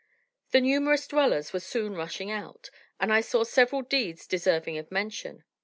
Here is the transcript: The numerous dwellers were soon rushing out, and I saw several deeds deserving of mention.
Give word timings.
The 0.49 0.61
numerous 0.61 1.05
dwellers 1.05 1.53
were 1.53 1.59
soon 1.59 1.93
rushing 1.93 2.31
out, 2.31 2.71
and 2.99 3.13
I 3.13 3.21
saw 3.21 3.43
several 3.43 3.83
deeds 3.83 4.25
deserving 4.25 4.79
of 4.79 4.91
mention. 4.91 5.43